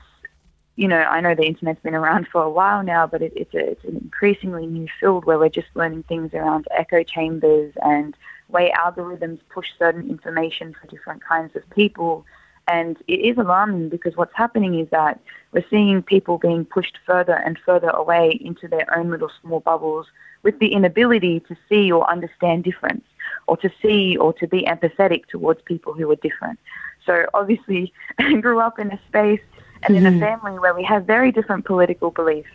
you 0.75 0.87
know 0.87 0.99
I 0.99 1.21
know 1.21 1.35
the 1.35 1.45
internet's 1.45 1.81
been 1.81 1.95
around 1.95 2.27
for 2.31 2.43
a 2.43 2.49
while 2.49 2.83
now, 2.83 3.07
but 3.07 3.21
it, 3.21 3.33
it's 3.35 3.53
a, 3.53 3.71
it's 3.71 3.83
an 3.83 3.97
increasingly 3.97 4.65
new 4.65 4.87
field 4.99 5.25
where 5.25 5.39
we're 5.39 5.49
just 5.49 5.67
learning 5.73 6.03
things 6.03 6.33
around 6.33 6.67
echo 6.71 7.03
chambers 7.03 7.73
and 7.81 8.15
way 8.49 8.71
algorithms 8.77 9.39
push 9.49 9.67
certain 9.79 10.09
information 10.09 10.75
for 10.79 10.87
different 10.87 11.23
kinds 11.23 11.55
of 11.55 11.67
people. 11.71 12.25
And 12.67 12.97
it 13.07 13.19
is 13.19 13.37
alarming 13.37 13.89
because 13.89 14.15
what's 14.15 14.35
happening 14.35 14.79
is 14.79 14.89
that 14.89 15.19
we're 15.51 15.65
seeing 15.69 16.01
people 16.01 16.37
being 16.37 16.65
pushed 16.65 16.97
further 17.05 17.35
and 17.35 17.59
further 17.65 17.89
away 17.89 18.39
into 18.43 18.67
their 18.67 18.87
own 18.97 19.11
little 19.11 19.31
small 19.41 19.59
bubbles 19.59 20.07
with 20.41 20.57
the 20.59 20.73
inability 20.73 21.41
to 21.41 21.55
see 21.69 21.91
or 21.91 22.09
understand 22.09 22.63
difference 22.63 23.05
or 23.47 23.57
to 23.57 23.69
see 23.81 24.17
or 24.17 24.33
to 24.33 24.47
be 24.47 24.63
empathetic 24.63 25.25
towards 25.27 25.61
people 25.63 25.93
who 25.93 26.09
are 26.09 26.15
different. 26.17 26.59
So 27.05 27.25
obviously, 27.33 27.93
I 28.19 28.33
grew 28.35 28.59
up 28.59 28.79
in 28.79 28.91
a 28.91 28.99
space 29.07 29.41
and 29.83 29.95
mm-hmm. 29.95 30.05
in 30.05 30.05
a 30.05 30.09
mm-hmm. 30.09 30.19
family 30.19 30.59
where 30.59 30.73
we 30.73 30.83
have 30.83 31.05
very 31.05 31.31
different 31.31 31.65
political 31.65 32.11
beliefs 32.11 32.49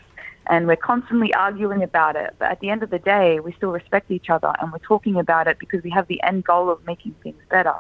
and 0.47 0.67
we're 0.67 0.77
constantly 0.77 1.33
arguing 1.35 1.83
about 1.83 2.17
it. 2.17 2.35
But 2.39 2.51
at 2.51 2.61
the 2.61 2.71
end 2.71 2.83
of 2.83 2.91
the 2.91 2.99
day, 2.99 3.39
we 3.41 3.53
still 3.53 3.71
respect 3.71 4.11
each 4.11 4.31
other 4.31 4.53
and 4.61 4.73
we're 4.73 4.79
talking 4.79 5.17
about 5.17 5.47
it 5.47 5.59
because 5.59 5.83
we 5.83 5.91
have 5.91 6.09
the 6.09 6.23
end 6.23 6.45
goal 6.45 6.71
of 6.71 6.85
making 6.87 7.15
things 7.23 7.41
better. 7.49 7.75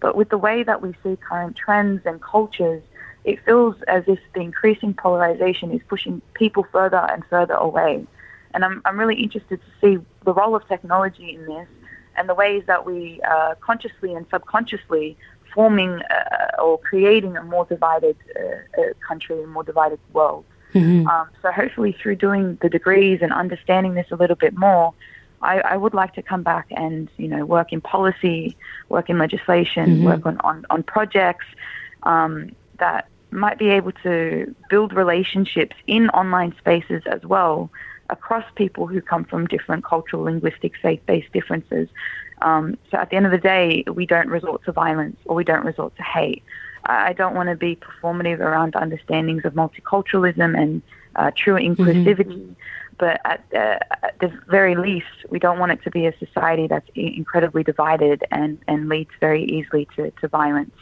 But 0.00 0.16
with 0.16 0.28
the 0.28 0.38
way 0.38 0.62
that 0.62 0.80
we 0.82 0.94
see 1.02 1.16
current 1.16 1.56
trends 1.56 2.02
and 2.04 2.20
cultures, 2.22 2.82
it 3.24 3.44
feels 3.44 3.76
as 3.88 4.04
if 4.06 4.18
the 4.34 4.40
increasing 4.40 4.94
polarization 4.94 5.72
is 5.72 5.80
pushing 5.88 6.22
people 6.34 6.66
further 6.72 7.06
and 7.10 7.24
further 7.26 7.54
away. 7.54 8.06
And 8.54 8.64
I'm, 8.64 8.80
I'm 8.84 8.98
really 8.98 9.20
interested 9.22 9.60
to 9.60 9.70
see 9.80 10.04
the 10.24 10.32
role 10.32 10.54
of 10.54 10.66
technology 10.68 11.34
in 11.34 11.44
this 11.46 11.68
and 12.16 12.28
the 12.28 12.34
ways 12.34 12.64
that 12.66 12.86
we 12.86 13.20
uh, 13.28 13.54
consciously 13.60 14.14
and 14.14 14.26
subconsciously 14.30 15.16
forming 15.54 16.02
uh, 16.02 16.62
or 16.62 16.78
creating 16.78 17.36
a 17.36 17.42
more 17.42 17.64
divided 17.66 18.16
uh, 18.36 18.82
country, 19.06 19.42
a 19.42 19.46
more 19.46 19.64
divided 19.64 19.98
world. 20.12 20.44
Mm-hmm. 20.74 21.06
Um, 21.06 21.28
so 21.40 21.50
hopefully, 21.50 21.96
through 22.00 22.16
doing 22.16 22.58
the 22.60 22.68
degrees 22.68 23.20
and 23.22 23.32
understanding 23.32 23.94
this 23.94 24.06
a 24.10 24.16
little 24.16 24.36
bit 24.36 24.56
more, 24.56 24.92
I, 25.42 25.60
I, 25.60 25.76
would 25.76 25.94
like 25.94 26.14
to 26.14 26.22
come 26.22 26.42
back 26.42 26.66
and 26.70 27.08
you 27.16 27.28
know 27.28 27.44
work 27.44 27.72
in 27.72 27.80
policy, 27.80 28.56
work 28.88 29.08
in 29.08 29.18
legislation, 29.18 29.86
mm-hmm. 29.86 30.04
work 30.04 30.26
on 30.26 30.38
on, 30.38 30.66
on 30.70 30.82
projects 30.82 31.46
um, 32.02 32.50
that 32.78 33.08
might 33.30 33.58
be 33.58 33.68
able 33.68 33.92
to 33.92 34.54
build 34.70 34.92
relationships 34.92 35.76
in 35.86 36.08
online 36.10 36.54
spaces 36.58 37.02
as 37.06 37.22
well 37.24 37.70
across 38.10 38.44
people 38.54 38.86
who 38.86 39.00
come 39.00 39.24
from 39.24 39.46
different 39.46 39.84
cultural, 39.84 40.22
linguistic, 40.22 40.72
faith-based 40.80 41.30
differences. 41.32 41.88
Um, 42.40 42.78
so 42.90 42.96
at 42.96 43.10
the 43.10 43.16
end 43.16 43.26
of 43.26 43.32
the 43.32 43.38
day, 43.38 43.84
we 43.92 44.06
don't 44.06 44.28
resort 44.28 44.64
to 44.64 44.72
violence 44.72 45.18
or 45.26 45.36
we 45.36 45.44
don't 45.44 45.64
resort 45.64 45.94
to 45.96 46.02
hate. 46.02 46.42
I 46.86 47.12
don't 47.12 47.34
want 47.34 47.50
to 47.50 47.56
be 47.56 47.76
performative 47.76 48.38
around 48.38 48.76
understandings 48.76 49.44
of 49.44 49.52
multiculturalism 49.52 50.58
and 50.58 50.80
uh, 51.16 51.32
true 51.36 51.56
mm-hmm. 51.56 51.82
inclusivity. 51.82 52.24
Mm-hmm. 52.24 52.52
But 52.98 53.20
at, 53.24 53.44
uh, 53.54 53.78
at, 54.02 54.18
the 54.20 54.32
very 54.48 54.74
least, 54.74 55.06
we 55.28 55.38
don't 55.38 55.58
want 55.58 55.72
it 55.72 55.82
to 55.84 55.90
be 55.90 56.06
a 56.06 56.14
society 56.18 56.66
that's 56.66 56.88
incredibly 56.94 57.62
divided 57.62 58.24
and, 58.30 58.58
and 58.66 58.88
leads 58.88 59.10
very 59.20 59.44
easily 59.44 59.86
to, 59.96 60.10
to 60.10 60.28
violence. 60.28 60.74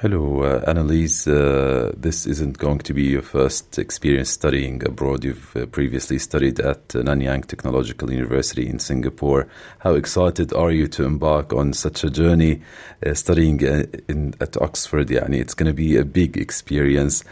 Hello, 0.00 0.44
uh, 0.44 0.62
Annalise. 0.64 1.26
Uh, 1.26 1.92
this 1.96 2.24
isn't 2.24 2.58
going 2.58 2.78
to 2.78 2.94
be 2.94 3.02
your 3.02 3.22
first 3.22 3.80
experience 3.80 4.30
studying 4.30 4.86
abroad. 4.86 5.24
You've 5.24 5.56
uh, 5.56 5.66
previously 5.66 6.20
studied 6.20 6.60
at 6.60 6.94
uh, 6.94 7.00
Nanyang 7.00 7.44
Technological 7.44 8.12
University 8.12 8.68
in 8.68 8.78
Singapore. 8.78 9.48
How 9.80 9.94
excited 9.94 10.52
are 10.52 10.70
you 10.70 10.86
to 10.86 11.04
embark 11.04 11.52
on 11.52 11.72
such 11.72 12.04
a 12.04 12.10
journey 12.10 12.62
uh, 13.04 13.12
studying 13.14 13.66
uh, 13.66 13.86
in, 14.08 14.34
at 14.40 14.56
Oxford? 14.62 15.08
Yani 15.08 15.40
it's 15.40 15.54
going 15.54 15.66
to 15.66 15.74
be 15.74 15.96
a 15.96 16.04
big 16.04 16.36
experience. 16.36 17.24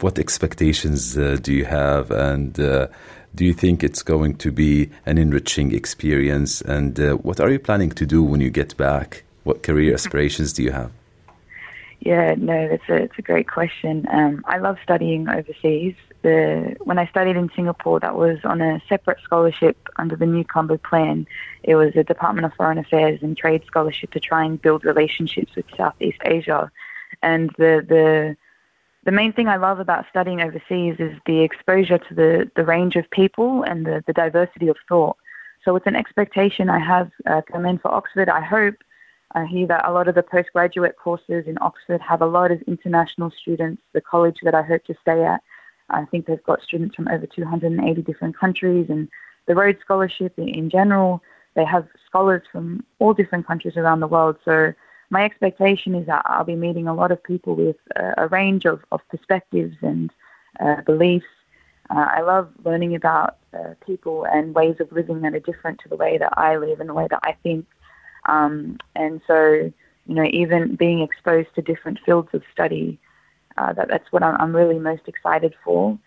what 0.00 0.18
expectations 0.18 1.14
do 1.14 1.52
you 1.52 1.64
have? 1.64 2.10
And 2.10 2.54
do 2.54 3.44
you 3.44 3.54
think 3.54 3.84
it's 3.84 4.02
going 4.02 4.34
to 4.38 4.50
be 4.50 4.90
an 5.06 5.16
enriching 5.16 5.72
experience? 5.72 6.60
And 6.60 6.98
what 7.22 7.38
are 7.38 7.50
you 7.50 7.60
planning 7.60 7.90
to 7.90 8.04
do 8.04 8.24
when 8.24 8.40
you 8.40 8.50
get 8.50 8.76
back? 8.76 9.22
What 9.44 9.62
career 9.62 9.94
aspirations 10.00 10.52
do 10.52 10.64
you 10.64 10.72
have? 10.72 10.90
Yeah, 12.00 12.34
no, 12.36 12.68
that's 12.68 12.88
a 12.88 12.96
it's 12.96 13.18
a 13.18 13.22
great 13.22 13.48
question. 13.48 14.06
Um, 14.10 14.44
I 14.46 14.58
love 14.58 14.76
studying 14.82 15.28
overseas. 15.28 15.94
The 16.22 16.76
when 16.80 16.98
I 16.98 17.06
studied 17.06 17.36
in 17.36 17.50
Singapore, 17.54 18.00
that 18.00 18.16
was 18.16 18.38
on 18.44 18.60
a 18.60 18.82
separate 18.88 19.18
scholarship 19.22 19.76
under 19.96 20.16
the 20.16 20.26
New 20.26 20.44
Colombo 20.44 20.76
Plan. 20.78 21.26
It 21.62 21.76
was 21.76 21.94
a 21.96 22.04
Department 22.04 22.46
of 22.46 22.54
Foreign 22.54 22.78
Affairs 22.78 23.20
and 23.22 23.36
Trade 23.36 23.64
scholarship 23.66 24.10
to 24.12 24.20
try 24.20 24.44
and 24.44 24.60
build 24.60 24.84
relationships 24.84 25.54
with 25.54 25.66
Southeast 25.76 26.18
Asia. 26.24 26.70
And 27.22 27.50
the 27.56 27.84
the 27.86 28.36
the 29.04 29.12
main 29.12 29.32
thing 29.32 29.48
I 29.48 29.56
love 29.56 29.80
about 29.80 30.06
studying 30.08 30.40
overseas 30.40 30.96
is 30.98 31.16
the 31.26 31.40
exposure 31.40 31.98
to 31.98 32.14
the, 32.14 32.50
the 32.56 32.64
range 32.64 32.96
of 32.96 33.08
people 33.10 33.62
and 33.62 33.84
the, 33.84 34.02
the 34.06 34.14
diversity 34.14 34.68
of 34.68 34.76
thought. 34.88 35.16
So 35.64 35.76
it's 35.76 35.86
an 35.86 35.96
expectation 35.96 36.70
I 36.70 36.78
have 36.78 37.10
uh, 37.26 37.42
come 37.50 37.66
in 37.66 37.78
for 37.78 37.90
Oxford. 37.92 38.28
I 38.28 38.40
hope 38.40 38.76
I 39.32 39.46
hear 39.46 39.66
that 39.66 39.86
a 39.88 39.92
lot 39.92 40.08
of 40.08 40.14
the 40.14 40.22
postgraduate 40.22 40.96
courses 40.96 41.46
in 41.46 41.58
Oxford 41.60 42.00
have 42.00 42.22
a 42.22 42.26
lot 42.26 42.50
of 42.50 42.62
international 42.62 43.30
students. 43.30 43.82
The 43.92 44.00
college 44.00 44.38
that 44.42 44.54
I 44.54 44.62
hope 44.62 44.84
to 44.84 44.94
stay 45.02 45.24
at, 45.24 45.42
I 45.90 46.04
think 46.06 46.26
they've 46.26 46.42
got 46.44 46.62
students 46.62 46.94
from 46.94 47.08
over 47.08 47.26
280 47.26 48.02
different 48.02 48.36
countries, 48.38 48.86
and 48.88 49.08
the 49.46 49.54
Rhodes 49.54 49.80
Scholarship 49.80 50.34
in 50.38 50.70
general, 50.70 51.22
they 51.54 51.64
have 51.64 51.86
scholars 52.06 52.42
from 52.50 52.84
all 52.98 53.14
different 53.14 53.46
countries 53.46 53.76
around 53.76 54.00
the 54.00 54.06
world. 54.06 54.36
So 54.44 54.72
my 55.10 55.24
expectation 55.24 55.94
is 55.94 56.06
that 56.06 56.22
I'll 56.24 56.44
be 56.44 56.56
meeting 56.56 56.88
a 56.88 56.94
lot 56.94 57.12
of 57.12 57.22
people 57.22 57.54
with 57.54 57.76
a, 57.96 58.28
range 58.28 58.64
of, 58.64 58.84
of 58.90 59.00
perspectives 59.08 59.76
and 59.82 60.10
uh, 60.60 60.80
beliefs. 60.82 61.26
Uh, 61.90 62.06
I 62.10 62.22
love 62.22 62.48
learning 62.64 62.94
about 62.94 63.36
uh, 63.52 63.74
people 63.84 64.24
and 64.24 64.54
ways 64.54 64.76
of 64.80 64.90
living 64.90 65.20
that 65.20 65.34
are 65.34 65.40
different 65.40 65.80
to 65.80 65.88
the 65.88 65.96
way 65.96 66.18
that 66.18 66.36
I 66.36 66.56
live 66.56 66.80
and 66.80 66.88
the 66.88 66.94
way 66.94 67.06
that 67.10 67.20
I 67.22 67.36
think. 67.42 67.66
Um, 68.26 68.78
and 68.94 69.20
so, 69.26 69.72
you 70.06 70.14
know, 70.14 70.24
even 70.30 70.76
being 70.76 71.00
exposed 71.00 71.48
to 71.54 71.62
different 71.62 71.98
fields 72.04 72.28
of 72.32 72.42
study, 72.52 72.98
uh, 73.56 73.72
that, 73.74 73.88
that's 73.88 74.10
what 74.10 74.22
I'm, 74.22 74.36
I'm, 74.40 74.56
really 74.56 74.78
most 74.78 75.02
excited 75.06 75.54
for. 75.64 75.98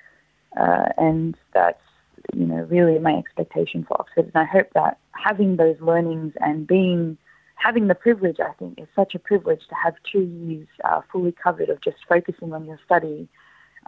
Uh, 0.60 0.90
and 0.98 1.36
that's, 1.54 1.82
you 2.34 2.46
know, 2.46 2.68
really 2.70 3.00
my 3.00 3.14
expectation 3.16 3.86
for 3.88 4.00
Oxford. 4.00 4.32
And 4.34 4.36
I 4.36 4.46
hope 4.46 4.70
that 4.74 4.98
having 5.12 5.56
those 5.56 5.80
learnings 5.80 6.34
and 6.42 6.68
being, 6.68 7.18
having 7.56 7.88
the 7.88 7.96
privilege, 7.96 8.38
I 8.40 8.52
think, 8.54 8.80
is 8.80 8.88
such 8.96 9.16
a 9.16 9.20
privilege 9.20 9.62
to 9.70 9.76
have 9.76 9.94
two 10.12 10.22
years 10.22 10.68
uh, 10.84 11.02
fully 11.12 11.32
covered 11.32 11.70
of 11.70 11.82
just 11.82 11.98
focusing 12.10 12.54
on 12.54 12.66
your 12.66 12.80
study. 12.86 13.28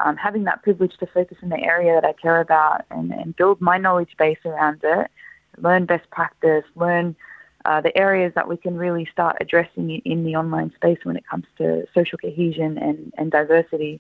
Um, 0.05 0.15
having 0.15 0.45
that 0.45 0.63
privilege 0.63 0.95
to 0.99 1.07
focus 1.07 1.37
in 1.41 1.49
the 1.49 1.59
area 1.59 1.93
that 1.99 2.07
I 2.07 2.13
care 2.13 2.39
about 2.39 2.85
and, 2.89 3.11
and 3.11 3.35
build 3.35 3.59
my 3.59 3.77
knowledge 3.77 4.15
base 4.17 4.37
around 4.45 4.79
it, 4.81 5.11
learn 5.57 5.85
best 5.85 6.09
practice, 6.09 6.63
learn 6.75 7.17
uh, 7.65 7.81
the 7.81 7.95
areas 7.97 8.31
that 8.35 8.47
we 8.47 8.57
can 8.57 8.77
really 8.77 9.07
start 9.11 9.37
addressing 9.41 9.89
in 10.05 10.23
the 10.23 10.35
online 10.35 10.71
space 10.75 10.99
when 11.03 11.17
it 11.17 11.27
comes 11.27 11.45
to 11.57 11.85
social 11.93 12.17
cohesion 12.17 12.77
and, 12.77 13.13
and 13.17 13.31
diversity. 13.31 13.99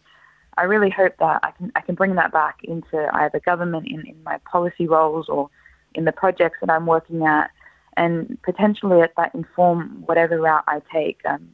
I 0.57 0.63
really 0.63 0.89
hope 0.89 1.13
that 1.19 1.39
I 1.43 1.51
can 1.51 1.71
I 1.75 1.81
can 1.81 1.95
bring 1.95 2.15
that 2.15 2.31
back 2.31 2.59
into 2.63 3.09
either 3.13 3.39
government 3.39 3.87
in, 3.87 4.01
in 4.07 4.21
my 4.23 4.37
policy 4.39 4.87
roles 4.87 5.29
or 5.29 5.49
in 5.95 6.05
the 6.05 6.11
projects 6.11 6.57
that 6.61 6.69
I'm 6.69 6.85
working 6.85 7.25
at, 7.25 7.49
and 7.97 8.37
potentially 8.43 9.01
at 9.01 9.13
that 9.17 9.33
inform 9.33 10.03
whatever 10.05 10.39
route 10.39 10.63
I 10.67 10.81
take. 10.91 11.21
Um, 11.25 11.49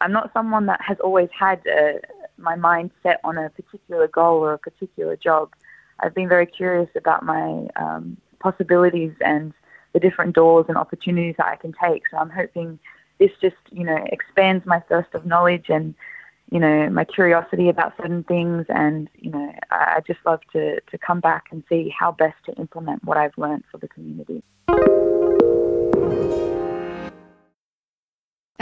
I'm 0.00 0.12
not 0.12 0.32
someone 0.32 0.66
that 0.66 0.80
has 0.82 0.98
always 1.00 1.28
had 1.38 1.60
uh, 1.66 1.98
my 2.36 2.56
mind 2.56 2.90
set 3.02 3.20
on 3.24 3.38
a 3.38 3.50
particular 3.50 4.08
goal 4.08 4.38
or 4.38 4.54
a 4.54 4.58
particular 4.58 5.16
job. 5.16 5.52
I've 6.00 6.14
been 6.14 6.28
very 6.28 6.46
curious 6.46 6.90
about 6.96 7.24
my 7.24 7.68
um, 7.76 8.16
possibilities 8.40 9.12
and 9.20 9.52
the 9.94 10.00
different 10.00 10.34
doors 10.34 10.66
and 10.68 10.76
opportunities 10.76 11.36
that 11.38 11.46
I 11.46 11.56
can 11.56 11.72
take. 11.82 12.02
So 12.10 12.18
I'm 12.18 12.28
hoping 12.28 12.78
this 13.18 13.30
just, 13.40 13.56
you 13.70 13.84
know, 13.84 14.04
expands 14.12 14.66
my 14.66 14.80
thirst 14.80 15.14
of 15.14 15.24
knowledge 15.24 15.66
and, 15.68 15.94
you 16.50 16.58
know, 16.58 16.90
my 16.90 17.04
curiosity 17.04 17.68
about 17.68 17.96
certain 17.96 18.24
things. 18.24 18.66
And, 18.68 19.08
you 19.14 19.30
know, 19.30 19.52
I, 19.70 19.94
I 19.96 20.00
just 20.06 20.20
love 20.26 20.40
to, 20.52 20.80
to 20.80 20.98
come 20.98 21.20
back 21.20 21.44
and 21.52 21.62
see 21.68 21.94
how 21.96 22.12
best 22.12 22.36
to 22.46 22.52
implement 22.54 23.04
what 23.04 23.16
I've 23.16 23.38
learned 23.38 23.64
for 23.70 23.78
the 23.78 23.88
community. 23.88 24.42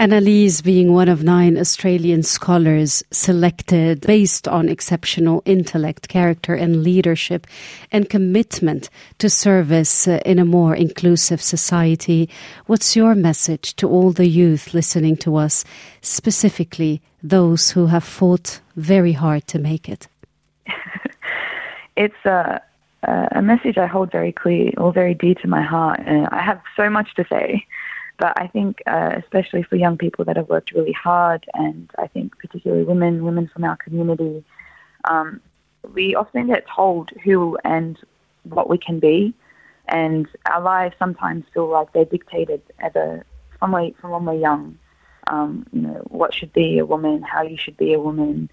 Annalise 0.02 0.62
being 0.62 0.92
one 0.92 1.09
of 1.09 1.23
nine 1.23 1.56
Australian 1.56 2.25
scholars 2.25 3.04
selected 3.12 4.00
based 4.00 4.49
on 4.49 4.68
exceptional 4.68 5.44
intellect, 5.44 6.09
character, 6.09 6.56
and 6.56 6.82
leadership, 6.82 7.47
and 7.92 8.11
commitment 8.11 8.90
to 9.18 9.30
service 9.30 10.09
uh, 10.09 10.18
in 10.26 10.40
a 10.40 10.44
more 10.44 10.75
inclusive 10.75 11.40
society. 11.40 12.28
What's 12.66 12.97
your 12.97 13.14
message 13.14 13.76
to 13.76 13.88
all 13.88 14.11
the 14.11 14.26
youth 14.26 14.75
listening 14.75 15.18
to 15.18 15.37
us, 15.37 15.64
specifically 16.00 17.00
those 17.23 17.71
who 17.71 17.87
have 17.87 18.02
fought 18.02 18.61
very 18.75 19.12
hard 19.12 19.47
to 19.47 19.61
make 19.61 19.88
it? 19.88 20.09
it's 21.97 22.25
a, 22.25 22.61
a 23.04 23.40
message 23.40 23.78
I 23.78 23.87
hold 23.87 24.11
very 24.11 24.32
clear 24.32 24.73
or 24.78 24.92
very 24.92 25.14
dear 25.14 25.37
to 25.37 25.47
my 25.47 25.62
heart. 25.62 26.00
And 26.04 26.26
I 26.32 26.42
have 26.42 26.61
so 26.76 26.90
much 26.90 27.14
to 27.14 27.25
say, 27.30 27.64
but 28.19 28.33
I 28.40 28.47
think, 28.47 28.83
uh, 28.87 29.14
especially 29.16 29.62
for 29.62 29.76
young 29.76 29.99
people 29.99 30.25
that 30.26 30.37
have 30.37 30.49
worked 30.49 30.73
really 30.73 30.92
hard, 30.92 31.47
and 31.54 31.90
I 31.99 32.07
think 32.07 32.38
particularly 32.38 32.85
women, 32.85 33.25
women 33.25 33.49
from 33.49 33.64
our 33.64 33.76
community, 33.76 34.45
um, 35.04 35.40
we 35.92 36.14
often 36.14 36.47
get 36.47 36.66
told 36.69 37.11
who 37.25 37.59
and 37.64 37.99
what 38.45 38.69
we 38.69 38.78
can 38.78 39.00
be, 39.00 39.35
and 39.88 40.28
our 40.47 40.61
lives 40.61 40.95
sometimes 40.99 41.45
feel 41.52 41.69
like 41.69 41.92
they're 41.92 42.04
dictated 42.04 42.62
at 42.78 42.95
a, 42.97 43.25
from, 43.59 43.73
we, 43.73 43.95
from 44.00 44.11
when 44.11 44.25
we're 44.25 44.40
young. 44.40 44.78
Um, 45.28 45.66
you 45.73 45.83
know, 45.83 46.02
what 46.09 46.35
should 46.35 46.52
be 46.52 46.78
a 46.78 46.87
woman, 46.87 47.23
how 47.23 47.42
you 47.42 47.57
should 47.57 47.76
be 47.76 47.92
a 47.92 48.00
woman. 48.00 48.50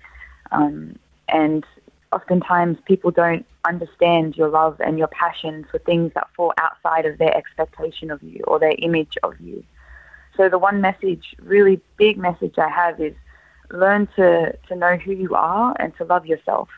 Um, 0.51 0.97
and 1.27 1.65
oftentimes 2.11 2.77
people 2.85 3.11
don't 3.11 3.45
understand 3.65 4.35
your 4.35 4.49
love 4.49 4.79
and 4.79 4.97
your 4.97 5.07
passion 5.07 5.65
for 5.69 5.77
things 5.79 6.11
that 6.15 6.27
fall 6.35 6.53
outside 6.57 7.05
of 7.05 7.17
their 7.17 7.35
expectation 7.35 8.09
of 8.09 8.21
you 8.23 8.43
or 8.47 8.59
their 8.59 8.75
image 8.79 9.17
of 9.23 9.39
you. 9.39 9.63
So 10.35 10.49
the 10.49 10.57
one 10.57 10.81
message, 10.81 11.35
really 11.39 11.81
big 11.97 12.17
message 12.17 12.57
I 12.57 12.69
have 12.69 12.99
is 12.99 13.13
learn 13.71 14.07
to, 14.15 14.57
to 14.67 14.75
know 14.75 14.95
who 14.95 15.11
you 15.11 15.35
are 15.35 15.75
and 15.79 15.95
to 15.97 16.05
love 16.05 16.25
yourself 16.25 16.69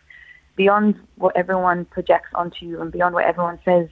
beyond 0.55 0.95
what 1.15 1.35
everyone 1.37 1.85
projects 1.85 2.29
onto 2.35 2.65
you 2.65 2.81
and 2.81 2.91
beyond 2.91 3.15
what 3.15 3.25
everyone 3.25 3.59
says 3.63 3.87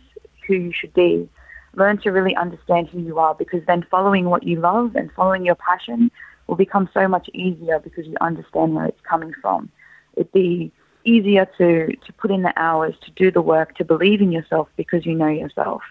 who 0.47 0.55
you 0.55 0.73
should 0.73 0.93
be. 0.93 1.29
Learn 1.75 1.99
to 1.99 2.09
really 2.09 2.35
understand 2.35 2.89
who 2.89 2.99
you 2.99 3.19
are 3.19 3.35
because 3.35 3.61
then 3.67 3.85
following 3.89 4.25
what 4.25 4.43
you 4.43 4.59
love 4.59 4.95
and 4.95 5.11
following 5.13 5.45
your 5.45 5.55
passion 5.55 6.11
will 6.47 6.55
become 6.55 6.89
so 6.93 7.07
much 7.07 7.29
easier 7.33 7.79
because 7.79 8.07
you 8.07 8.17
understand 8.19 8.73
where 8.75 8.87
it's 8.87 9.01
coming 9.07 9.33
from. 9.41 9.69
It'd 10.15 10.31
be 10.31 10.71
easier 11.05 11.45
to, 11.57 11.87
to 11.87 12.13
put 12.13 12.31
in 12.31 12.41
the 12.41 12.53
hours, 12.57 12.95
to 13.01 13.11
do 13.11 13.31
the 13.31 13.41
work, 13.41 13.75
to 13.75 13.85
believe 13.85 14.21
in 14.21 14.31
yourself 14.31 14.69
because 14.75 15.05
you 15.05 15.15
know 15.15 15.27
yourself. 15.27 15.81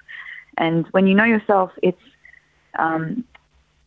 And 0.56 0.86
when 0.88 1.06
you 1.06 1.14
know 1.14 1.24
yourself, 1.24 1.72
it's 1.82 2.02
um, 2.78 3.24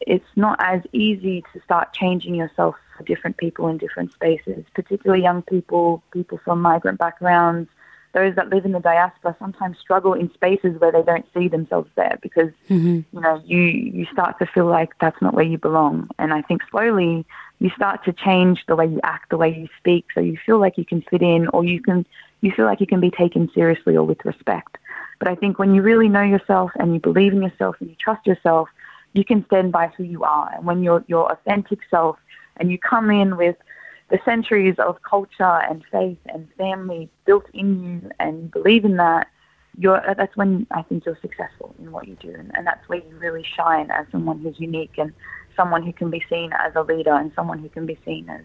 it's 0.01 0.25
not 0.35 0.57
as 0.61 0.81
easy 0.91 1.43
to 1.53 1.61
start 1.61 1.93
changing 1.93 2.33
yourself 2.33 2.75
for 2.97 3.03
different 3.03 3.37
people 3.37 3.67
in 3.67 3.77
different 3.77 4.11
spaces, 4.13 4.65
particularly 4.73 5.21
young 5.21 5.43
people, 5.43 6.01
people 6.11 6.39
from 6.43 6.61
migrant 6.61 6.97
backgrounds, 6.97 7.69
those 8.13 8.35
that 8.35 8.49
live 8.49 8.65
in 8.65 8.71
the 8.71 8.79
diaspora 8.79 9.35
sometimes 9.39 9.77
struggle 9.79 10.13
in 10.13 10.31
spaces 10.33 10.79
where 10.79 10.91
they 10.91 11.03
don't 11.03 11.25
see 11.33 11.47
themselves 11.47 11.89
there 11.95 12.17
because 12.21 12.49
mm-hmm. 12.69 13.01
you 13.11 13.21
know 13.21 13.41
you 13.45 13.59
you 13.59 14.05
start 14.11 14.37
to 14.39 14.45
feel 14.45 14.65
like 14.65 14.91
that's 14.99 15.21
not 15.21 15.33
where 15.33 15.45
you 15.45 15.57
belong 15.57 16.09
and 16.19 16.33
i 16.33 16.41
think 16.41 16.61
slowly 16.69 17.25
you 17.61 17.69
start 17.75 18.03
to 18.03 18.11
change 18.11 18.63
the 18.67 18.75
way 18.75 18.85
you 18.85 18.99
act 19.03 19.29
the 19.29 19.37
way 19.37 19.49
you 19.55 19.67
speak 19.77 20.05
so 20.13 20.19
you 20.19 20.37
feel 20.45 20.59
like 20.59 20.77
you 20.77 20.85
can 20.85 21.01
fit 21.09 21.21
in 21.21 21.47
or 21.49 21.63
you 21.63 21.81
can 21.81 22.05
you 22.41 22.51
feel 22.51 22.65
like 22.65 22.81
you 22.81 22.87
can 22.87 22.99
be 22.99 23.11
taken 23.11 23.49
seriously 23.53 23.95
or 23.95 24.03
with 24.03 24.23
respect 24.25 24.77
but 25.19 25.27
i 25.27 25.35
think 25.35 25.57
when 25.57 25.73
you 25.73 25.81
really 25.81 26.09
know 26.09 26.23
yourself 26.23 26.71
and 26.75 26.93
you 26.93 26.99
believe 26.99 27.33
in 27.33 27.41
yourself 27.41 27.75
and 27.79 27.89
you 27.89 27.95
trust 27.95 28.25
yourself 28.27 28.67
you 29.13 29.23
can 29.23 29.45
stand 29.45 29.71
by 29.71 29.87
who 29.95 30.03
you 30.03 30.23
are 30.23 30.51
and 30.55 30.65
when 30.65 30.83
you're 30.83 31.03
your 31.07 31.31
authentic 31.31 31.79
self 31.89 32.17
and 32.57 32.71
you 32.71 32.77
come 32.77 33.09
in 33.09 33.37
with 33.37 33.55
the 34.11 34.19
centuries 34.25 34.75
of 34.77 35.01
culture 35.01 35.61
and 35.69 35.83
faith 35.91 36.19
and 36.25 36.47
family 36.57 37.09
built 37.25 37.45
in 37.53 37.83
you 37.83 38.11
and 38.19 38.51
believe 38.51 38.85
in 38.85 38.97
that, 38.97 39.27
you're, 39.77 40.03
that's 40.17 40.35
when 40.35 40.67
I 40.69 40.81
think 40.81 41.05
you're 41.05 41.17
successful 41.21 41.73
in 41.79 41.91
what 41.91 42.07
you 42.07 42.17
do. 42.21 42.35
And, 42.37 42.51
and 42.55 42.67
that's 42.67 42.87
where 42.89 42.99
you 42.99 43.17
really 43.17 43.45
shine 43.55 43.89
as 43.89 44.05
someone 44.11 44.39
who's 44.39 44.59
unique 44.59 44.97
and 44.97 45.13
someone 45.56 45.82
who 45.82 45.92
can 45.92 46.10
be 46.10 46.22
seen 46.30 46.48
as 46.66 46.72
a 46.76 46.82
leader 46.82 47.14
and 47.20 47.32
someone 47.34 47.58
who 47.58 47.68
can 47.68 47.86
be 47.86 47.98
seen 48.04 48.28
as 48.28 48.44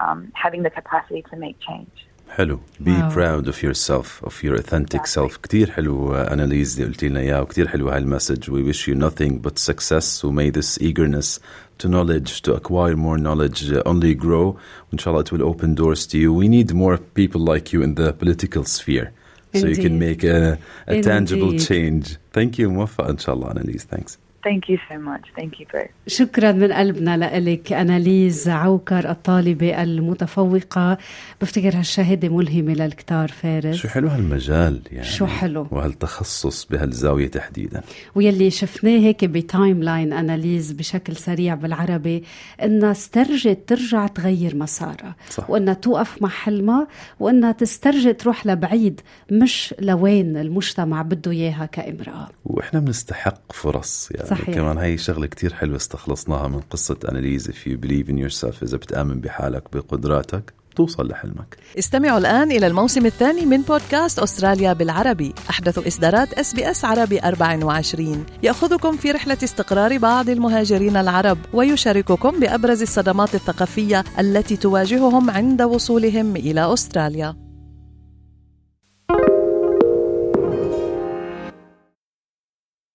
um, 0.00 0.32
having 0.34 0.62
the 0.62 0.70
capacity 0.70 1.22
to 1.30 1.36
make 1.36 1.56
change. 1.60 2.06
حلو 2.28 2.58
be 2.82 2.90
wow. 2.90 3.10
proud 3.10 3.48
of 3.48 3.62
yourself 3.62 4.22
of 4.22 4.42
your 4.42 4.54
authentic 4.56 5.00
exactly. 5.00 5.28
self 5.28 5.36
كتير 5.42 5.70
حلو 5.70 6.14
أناليز 6.14 6.80
اللي 6.80 6.92
قلتي 6.92 7.08
لنا 7.08 7.20
إياه 7.20 7.42
وكتير 7.42 7.68
حلو 7.68 7.88
هالمسج 7.88 8.50
we 8.50 8.72
wish 8.72 8.88
you 8.88 8.94
nothing 8.94 9.38
but 9.46 9.58
success 9.58 10.24
و 10.24 10.32
may 10.32 10.50
this 10.50 10.78
eagerness 10.80 11.38
to 11.78 11.88
knowledge 11.88 12.42
to 12.42 12.52
acquire 12.54 12.96
more 12.96 13.18
knowledge 13.18 13.72
uh, 13.72 13.82
only 13.86 14.14
grow 14.14 14.56
inshallah 14.92 15.20
it 15.20 15.32
will 15.32 15.46
open 15.52 15.74
doors 15.74 16.06
to 16.06 16.18
you 16.18 16.32
we 16.32 16.48
need 16.48 16.68
more 16.74 16.96
people 17.20 17.40
like 17.52 17.72
you 17.72 17.80
in 17.86 17.94
the 17.94 18.12
political 18.22 18.64
sphere 18.64 19.06
Indeed. 19.06 19.60
so 19.60 19.64
you 19.72 19.78
can 19.86 19.96
make 20.06 20.22
a, 20.24 20.58
a 20.88 21.02
tangible 21.02 21.52
change 21.68 22.04
thank 22.36 22.58
you 22.58 22.68
موفق 22.68 23.08
إن 23.08 23.18
شاء 23.18 23.34
الله 23.34 23.50
أناليز 23.50 23.86
thanks 23.94 24.12
Thank 24.47 24.63
you 24.69 24.77
so 24.89 24.95
much. 25.09 25.25
Thank 25.39 25.53
you 25.59 25.65
very 25.73 25.89
شكرا 26.07 26.51
من 26.51 26.71
قلبنا 26.71 27.39
لك 27.39 27.73
أناليز 27.73 28.49
عوكر 28.49 29.09
الطالبة 29.09 29.83
المتفوقة. 29.83 30.97
بفتكر 31.41 31.77
هالشهادة 31.77 32.29
ملهمة 32.29 32.73
للكتار 32.73 33.27
فارس. 33.27 33.75
شو 33.75 33.87
حلو 33.87 34.07
هالمجال 34.07 34.81
يعني. 34.91 35.05
شو 35.05 35.25
حلو. 35.25 35.67
وهالتخصص 35.71 36.65
بهالزاوية 36.65 37.27
تحديدا. 37.27 37.81
ويلي 38.15 38.49
شفناه 38.49 38.99
هيك 38.99 39.25
بتايم 39.25 39.83
لاين 39.83 40.13
أناليز 40.13 40.71
بشكل 40.71 41.15
سريع 41.15 41.55
بالعربي 41.55 42.23
إنها 42.63 42.91
استرجت 42.91 43.59
ترجع 43.67 44.07
تغير 44.07 44.55
مسارها. 44.55 45.15
صح. 45.29 45.49
وإنها 45.49 45.73
توقف 45.73 46.21
مع 46.21 46.29
حلمها 46.29 46.87
وإنها 47.19 47.51
تسترجي 47.51 48.13
تروح 48.13 48.45
لبعيد 48.47 49.01
مش 49.31 49.75
لوين 49.79 50.37
المجتمع 50.37 51.01
بده 51.01 51.31
إياها 51.31 51.65
كامرأة. 51.65 52.29
وإحنا 52.45 52.79
بنستحق 52.79 53.51
فرص 53.53 54.11
يعني. 54.11 54.30
صحيح. 54.31 54.55
كمان 54.55 54.77
هي 54.77 54.97
شغلة 54.97 55.27
كتير 55.27 55.53
حلوة 55.53 55.75
استخلصناها 55.75 56.47
من 56.47 56.59
قصة 56.59 56.97
اناليز 57.09 57.49
if 57.49 57.67
you 57.67 57.77
believe 57.85 58.07
in 58.09 58.17
yourself 58.17 58.63
إذا 58.63 58.77
بتآمن 58.77 59.21
بحالك 59.21 59.63
بقدراتك 59.73 60.53
توصل 60.75 61.07
لحلمك. 61.07 61.57
استمعوا 61.79 62.17
الآن 62.17 62.51
إلى 62.51 62.67
الموسم 62.67 63.05
الثاني 63.05 63.45
من 63.45 63.61
بودكاست 63.61 64.19
أستراليا 64.19 64.73
بالعربي. 64.73 65.33
أحدث 65.49 65.87
إصدارات 65.87 66.33
إس 66.33 66.53
بي 66.53 66.71
إس 66.71 66.85
عربي 66.85 67.19
24 67.19 68.25
يأخذكم 68.43 68.97
في 68.97 69.11
رحلة 69.11 69.37
استقرار 69.43 69.97
بعض 69.97 70.29
المهاجرين 70.29 70.97
العرب 70.97 71.37
ويشارككم 71.53 72.39
بأبرز 72.39 72.81
الصدمات 72.81 73.35
الثقافية 73.35 74.03
التي 74.19 74.57
تواجههم 74.57 75.29
عند 75.29 75.61
وصولهم 75.61 76.35
إلى 76.35 76.73
أستراليا. 76.73 77.50